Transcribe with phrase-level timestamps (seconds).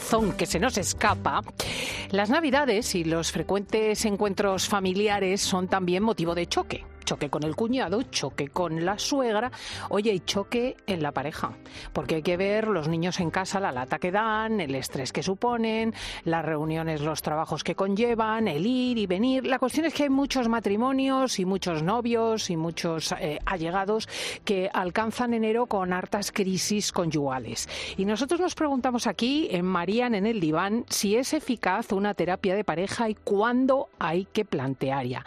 [0.00, 1.42] Razón que se nos escapa,
[2.10, 6.86] las Navidades y los frecuentes encuentros familiares son también motivo de choque.
[7.10, 9.50] Choque con el cuñado, choque con la suegra,
[9.88, 11.50] oye, y choque en la pareja.
[11.92, 15.24] Porque hay que ver los niños en casa, la lata que dan, el estrés que
[15.24, 15.92] suponen,
[16.22, 19.44] las reuniones, los trabajos que conllevan, el ir y venir.
[19.44, 24.08] La cuestión es que hay muchos matrimonios y muchos novios y muchos eh, allegados
[24.44, 27.68] que alcanzan enero con hartas crisis conyugales.
[27.96, 32.54] Y nosotros nos preguntamos aquí, en Marían en el diván, si es eficaz una terapia
[32.54, 35.24] de pareja y cuándo hay que plantearla.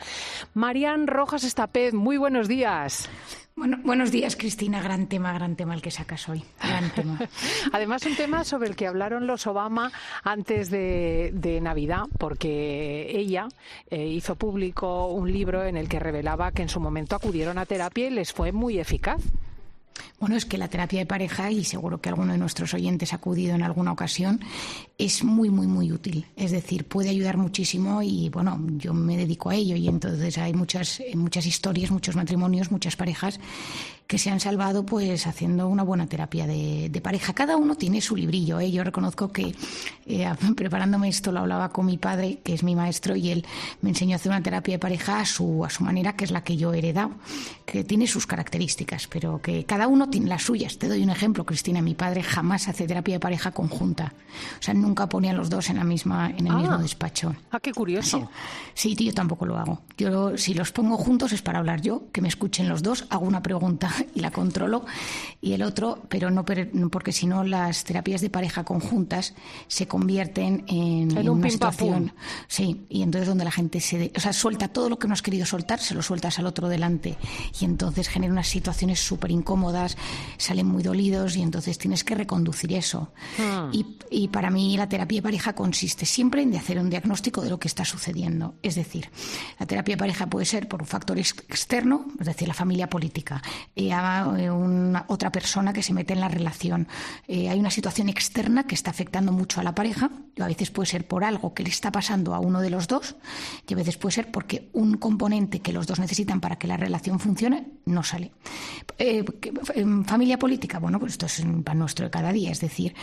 [0.53, 3.09] Marían Rojas Estapez, muy buenos días.
[3.55, 4.79] Bueno, buenos días, Cristina.
[4.79, 6.43] Gran tema, gran tema el que sacas hoy.
[6.61, 7.19] Gran tema.
[7.73, 9.91] Además, un tema sobre el que hablaron los Obama
[10.23, 13.47] antes de, de Navidad, porque ella
[13.89, 17.65] eh, hizo público un libro en el que revelaba que en su momento acudieron a
[17.65, 19.23] terapia y les fue muy eficaz.
[20.23, 23.17] Bueno, es que la terapia de pareja, y seguro que alguno de nuestros oyentes ha
[23.17, 24.39] acudido en alguna ocasión,
[24.97, 26.25] es muy, muy, muy útil.
[26.37, 30.53] Es decir, puede ayudar muchísimo y, bueno, yo me dedico a ello y entonces hay
[30.53, 33.37] muchas, muchas historias, muchos matrimonios, muchas parejas
[34.07, 37.33] que se han salvado pues haciendo una buena terapia de, de pareja.
[37.33, 38.59] Cada uno tiene su librillo.
[38.59, 38.69] ¿eh?
[38.71, 39.55] Yo reconozco que
[40.05, 43.45] eh, preparándome esto lo hablaba con mi padre, que es mi maestro, y él
[43.81, 46.31] me enseñó a hacer una terapia de pareja a su, a su manera, que es
[46.31, 47.11] la que yo he heredado,
[47.65, 50.77] que tiene sus características, pero que cada uno tiene las suyas.
[50.77, 51.81] Te doy un ejemplo, Cristina.
[51.81, 54.13] Mi padre jamás hace terapia de pareja conjunta.
[54.59, 56.57] O sea, nunca pone a los dos en, la misma, en el Ah.
[56.57, 57.35] mismo despacho.
[57.51, 58.29] Ah, qué curioso.
[58.73, 59.81] Sí, tío, yo tampoco lo hago.
[59.97, 63.25] Yo, si los pongo juntos es para hablar yo, que me escuchen los dos, hago
[63.25, 64.85] una pregunta y la controlo,
[65.41, 66.43] y el otro, pero no
[66.89, 69.33] porque si no las terapias de pareja conjuntas
[69.67, 72.09] se convierten en, En un una situación.
[72.09, 72.17] pum.
[72.47, 75.13] Sí, y entonces donde la gente se, de- o sea, suelta todo lo que no
[75.13, 77.17] has querido soltar, se lo sueltas al otro delante,
[77.59, 79.97] y entonces genera unas situaciones súper incómodas,
[80.37, 83.11] salen muy dolidos, y entonces tienes que reconducir eso.
[83.39, 83.69] Ah.
[83.73, 87.41] Y, y para mí la terapia de pareja consiste siempre en de hacer un diagnóstico
[87.41, 88.55] de lo que está sucediendo.
[88.63, 89.09] Es decir,
[89.59, 92.89] la terapia de pareja puede ser por un factor ex- externo, es decir, la familia
[92.89, 93.41] política,
[93.91, 96.87] a eh, una, otra persona que se mete en la relación.
[97.27, 100.87] Eh, hay una situación externa que está afectando mucho a la pareja, a veces puede
[100.87, 103.15] ser por algo que le está pasando a uno de los dos,
[103.67, 106.77] y a veces puede ser porque un componente que los dos necesitan para que la
[106.77, 108.31] relación funcione no sale.
[108.97, 109.23] Eh,
[110.05, 112.95] familia política, bueno, pues esto es pan nuestro de cada día, es decir,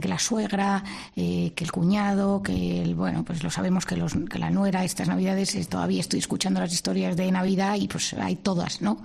[0.00, 0.82] que la suegra,
[1.14, 5.08] que el cuñado, que el, bueno, pues lo sabemos que, los, que la nuera estas
[5.08, 9.02] navidades, todavía estoy escuchando las historias de Navidad y pues hay todas, ¿no?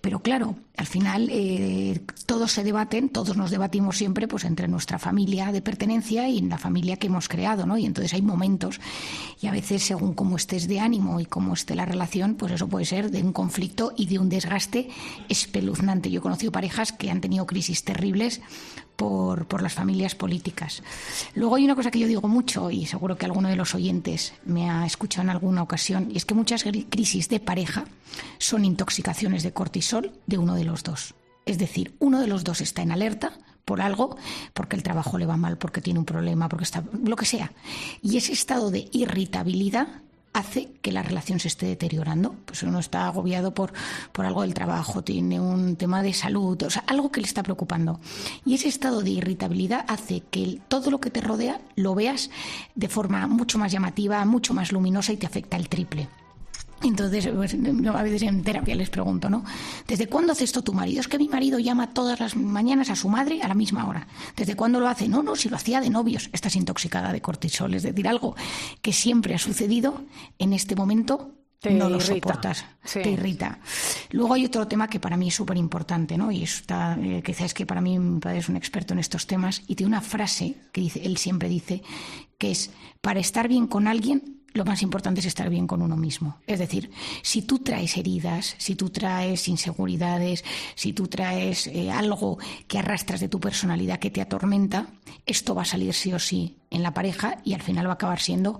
[0.00, 4.98] Pero claro, al final eh, todos se debaten, todos nos debatimos siempre pues entre nuestra
[5.00, 7.76] familia de pertenencia y en la familia que hemos creado, ¿no?
[7.76, 8.80] Y entonces hay momentos
[9.40, 12.68] y a veces según cómo estés de ánimo y cómo esté la relación, pues eso
[12.68, 14.88] puede ser de un conflicto y de un desgaste
[15.28, 16.10] espeluznante.
[16.10, 18.40] Yo he conocido parejas que han tenido crisis terribles
[18.98, 20.82] por, por las familias políticas.
[21.36, 24.34] Luego hay una cosa que yo digo mucho y seguro que alguno de los oyentes
[24.44, 27.84] me ha escuchado en alguna ocasión y es que muchas crisis de pareja
[28.38, 31.14] son intoxicaciones de cortisol de uno de los dos.
[31.46, 34.16] Es decir, uno de los dos está en alerta por algo,
[34.52, 37.52] porque el trabajo le va mal, porque tiene un problema, porque está lo que sea.
[38.02, 39.86] Y ese estado de irritabilidad
[40.38, 42.34] hace que la relación se esté deteriorando.
[42.44, 43.72] Pues uno está agobiado por,
[44.12, 47.42] por algo del trabajo, tiene un tema de salud, o sea, algo que le está
[47.42, 48.00] preocupando.
[48.44, 52.30] Y ese estado de irritabilidad hace que todo lo que te rodea lo veas
[52.74, 56.08] de forma mucho más llamativa, mucho más luminosa y te afecta el triple.
[56.82, 59.44] Entonces, pues, a veces en terapia les pregunto, ¿no?
[59.86, 61.00] ¿Desde cuándo hace esto tu marido?
[61.00, 64.06] Es que mi marido llama todas las mañanas a su madre a la misma hora.
[64.36, 65.08] ¿Desde cuándo lo hace?
[65.08, 66.30] No, no, si lo hacía de novios.
[66.32, 68.36] Estás intoxicada de cortisol, es decir, algo
[68.80, 70.02] que siempre ha sucedido
[70.38, 72.14] en este momento Te no lo irrita.
[72.28, 73.00] soportas, Sí.
[73.02, 73.58] te irrita.
[74.12, 76.30] Luego hay otro tema que para mí es súper importante, ¿no?
[76.30, 79.26] Y está, eh, quizás es que para mí mi padre es un experto en estos
[79.26, 81.82] temas y tiene una frase que dice, él siempre dice,
[82.38, 82.70] que es,
[83.00, 86.38] para estar bien con alguien, lo más importante es estar bien con uno mismo.
[86.46, 86.90] Es decir,
[87.22, 93.20] si tú traes heridas, si tú traes inseguridades, si tú traes eh, algo que arrastras
[93.20, 94.86] de tu personalidad que te atormenta,
[95.26, 97.94] esto va a salir sí o sí en la pareja y al final va a
[97.94, 98.58] acabar siendo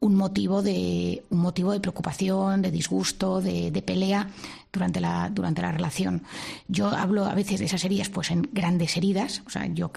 [0.00, 4.28] un motivo de, un motivo de preocupación, de disgusto, de, pelea
[4.72, 6.22] durante la, durante la relación.
[6.68, 9.42] Yo hablo a veces de esas heridas pues en grandes heridas.
[9.46, 9.90] O sea, yo,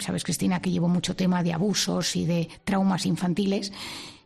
[0.00, 3.72] sabes, Cristina, que llevo mucho tema de abusos y de traumas infantiles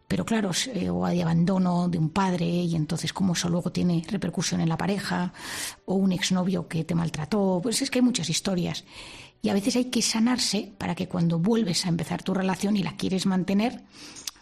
[0.07, 4.05] pero claro, eh, o de abandono de un padre y entonces cómo eso luego tiene
[4.09, 5.33] repercusión en la pareja,
[5.87, 8.85] o un exnovio que te maltrató, pues es que hay muchas historias.
[9.43, 12.83] Y a veces hay que sanarse para que cuando vuelves a empezar tu relación y
[12.83, 13.83] la quieres mantener,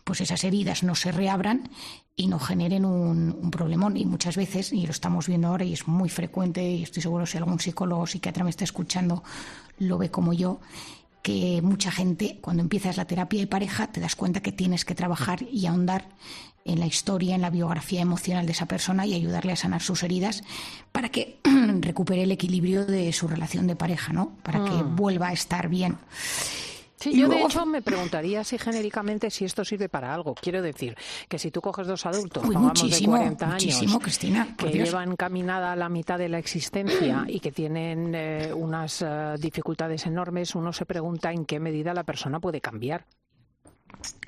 [0.05, 1.70] pues esas heridas no se reabran
[2.17, 3.97] y no generen un, un, problemón.
[3.97, 7.26] Y muchas veces, y lo estamos viendo ahora y es muy frecuente, y estoy seguro
[7.26, 9.23] si algún psicólogo o psiquiatra me está escuchando,
[9.79, 10.61] lo ve como yo,
[11.23, 14.95] que mucha gente, cuando empiezas la terapia de pareja, te das cuenta que tienes que
[14.95, 16.09] trabajar y ahondar
[16.65, 20.03] en la historia, en la biografía emocional de esa persona y ayudarle a sanar sus
[20.03, 20.43] heridas
[20.93, 21.39] para que
[21.81, 24.33] recupere el equilibrio de su relación de pareja, ¿no?
[24.43, 24.97] Para que mm.
[24.97, 25.97] vuelva a estar bien.
[27.02, 30.37] Sí, yo de hecho me preguntaría si genéricamente si esto sirve para algo.
[30.37, 30.96] Quiero decir
[31.28, 32.54] que si tú coges dos adultos, Uy,
[32.90, 38.14] de 40 años, Cristina, que llevan caminada la mitad de la existencia y que tienen
[38.14, 43.04] eh, unas eh, dificultades enormes, uno se pregunta en qué medida la persona puede cambiar.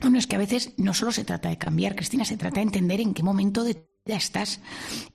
[0.01, 2.63] Bueno, es que a veces no solo se trata de cambiar, Cristina, se trata de
[2.63, 4.61] entender en qué momento de ya estás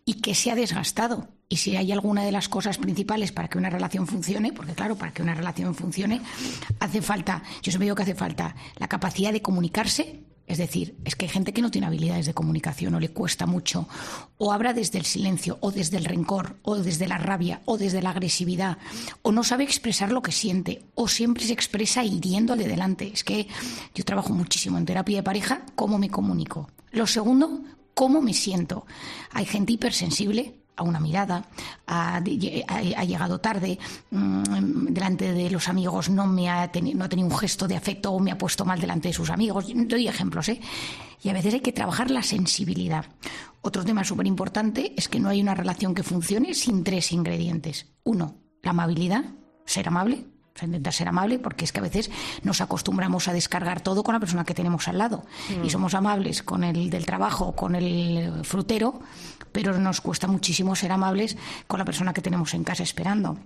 [0.03, 1.27] y que se ha desgastado.
[1.47, 4.95] Y si hay alguna de las cosas principales para que una relación funcione, porque claro,
[4.95, 6.21] para que una relación funcione
[6.79, 11.15] hace falta, yo siempre digo que hace falta la capacidad de comunicarse, es decir, es
[11.15, 13.87] que hay gente que no tiene habilidades de comunicación o le cuesta mucho,
[14.39, 18.01] o habla desde el silencio, o desde el rencor, o desde la rabia, o desde
[18.01, 18.79] la agresividad,
[19.21, 23.11] o no sabe expresar lo que siente, o siempre se expresa hiriéndole delante.
[23.13, 23.47] Es que
[23.93, 26.67] yo trabajo muchísimo en terapia de pareja, cómo me comunico.
[26.91, 27.61] Lo segundo,
[27.99, 28.85] cómo me siento.
[29.33, 31.49] Hay gente hipersensible a una mirada,
[31.85, 33.77] ha, llegado tarde,
[34.09, 38.13] mm, delante de los amigos no, me ha no ha tenido un gesto de afecto
[38.13, 39.65] o me ha puesto mal delante de sus amigos.
[39.75, 40.61] Doy ejemplos, ¿eh?
[41.21, 43.03] Y a veces hay que trabajar la sensibilidad.
[43.59, 47.87] Otro tema súper importante es que no hay una relación que funcione sin tres ingredientes.
[48.05, 49.25] Uno, la amabilidad,
[49.65, 50.25] ser amable,
[50.61, 52.11] intentar ser amable porque es que a veces
[52.43, 55.69] nos acostumbramos a descargar todo con la persona que tenemos al lado y mm.
[55.69, 58.99] somos amables con el del trabajo, con el frutero,
[59.51, 61.37] pero nos cuesta muchísimo ser amables
[61.67, 63.37] con la persona que tenemos en casa esperando.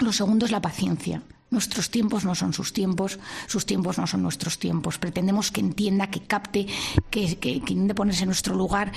[0.00, 1.22] Lo segundo es la paciencia.
[1.50, 4.98] Nuestros tiempos no son sus tiempos, sus tiempos no son nuestros tiempos.
[4.98, 6.66] Pretendemos que entienda, que capte,
[7.10, 8.92] que, que, que ponerse en nuestro lugar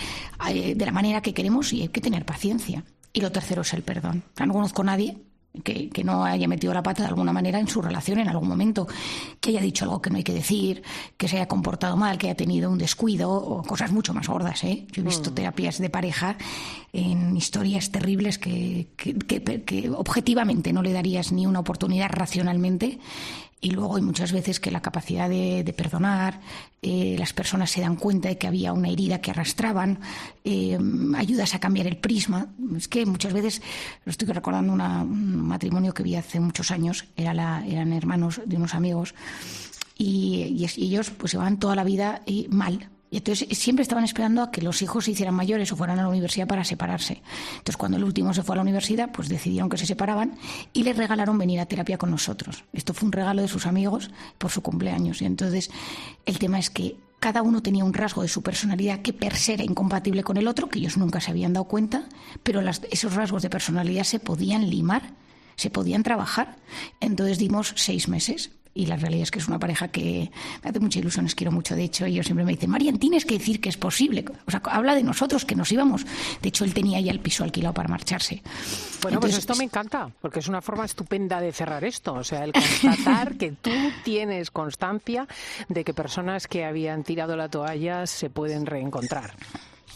[0.49, 2.83] eh, de la manera que queremos y hay que tener paciencia.
[3.13, 4.23] Y lo tercero es el perdón.
[4.45, 5.17] No conozco a nadie
[5.63, 8.87] que, no haya metido la pata de alguna manera en su relación en algún momento,
[9.39, 10.81] que haya dicho algo que no hay que decir,
[11.17, 14.63] que se haya comportado mal, que haya tenido un descuido o cosas mucho más gordas.
[14.63, 14.85] ¿eh?
[14.91, 15.33] Yo he visto mm.
[15.33, 16.37] terapias de pareja
[16.93, 22.99] en historias terribles que, que objetivamente no le darías ni una oportunidad racionalmente
[23.61, 26.41] y luego hay muchas veces que la capacidad de, perdonar,
[26.81, 29.99] eh, las personas se dan cuenta de que había una herida que arrastraban,
[30.43, 30.79] eh,
[31.15, 32.47] ayudas a cambiar el prisma.
[32.75, 33.61] Es que muchas veces,
[34.03, 38.57] lo estoy recordando un matrimonio que vi hace muchos años, era la, eran hermanos de
[38.57, 39.13] unos amigos,
[39.95, 44.41] y, y ellos pues llevaban toda la vida eh, mal, y entonces siempre estaban esperando
[44.41, 47.21] a que los hijos se hicieran mayores o fueran a la universidad para separarse.
[47.51, 50.37] Entonces cuando el último se fue a la universidad, pues decidieron que se separaban
[50.71, 52.63] y le regalaron venir a terapia con nosotros.
[52.71, 55.21] Esto fue un regalo de sus amigos por su cumpleaños.
[55.21, 55.69] Y entonces
[56.25, 59.55] el tema es que cada uno tenía un rasgo de su personalidad que per se
[59.55, 62.05] era incompatible con el otro, que ellos nunca se habían dado cuenta,
[62.43, 65.15] pero esos rasgos de personalidad se podían limar,
[65.57, 66.55] se podían trabajar.
[67.01, 70.31] Entonces dimos seis meses y la realidad es que es una pareja que
[70.63, 71.75] me hace mucha ilusión, os quiero mucho.
[71.75, 74.23] De hecho, ellos siempre me dicen, Marian, tienes que decir que es posible.
[74.47, 76.05] O sea, habla de nosotros, que nos íbamos.
[76.41, 78.41] De hecho, él tenía ya el piso alquilado para marcharse.
[79.01, 82.13] Bueno, pues esto me encanta, porque es una forma estupenda de cerrar esto.
[82.13, 83.71] O sea, el constatar que tú
[84.03, 85.27] tienes constancia
[85.67, 89.33] de que personas que habían tirado la toalla se pueden reencontrar.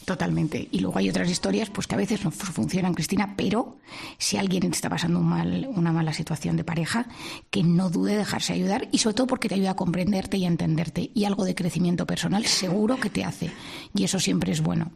[0.06, 0.68] Totalmente.
[0.72, 3.78] Y luego hay otras historias pues que a veces no funcionan, Cristina, pero
[4.20, 7.08] si alguien está pasando un mal, una mala situación de pareja,
[7.50, 10.46] que no dude de dejarse ayudar y sobre todo porque te ayuda a comprenderte y
[10.46, 11.10] a entenderte.
[11.16, 13.50] Y algo de crecimiento personal seguro que te hace.
[13.96, 14.92] Y eso siempre es bueno.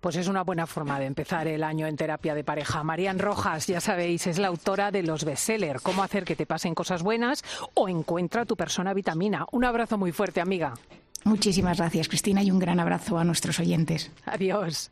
[0.00, 2.82] Pues es una buena forma de empezar el año en terapia de pareja.
[2.82, 6.74] Marían Rojas, ya sabéis, es la autora de los bestsellers, Cómo hacer que te pasen
[6.74, 9.46] cosas buenas o Encuentra tu persona vitamina.
[9.52, 10.74] Un abrazo muy fuerte, amiga.
[11.24, 14.10] Muchísimas gracias, Cristina, y un gran abrazo a nuestros oyentes.
[14.24, 14.90] Adiós.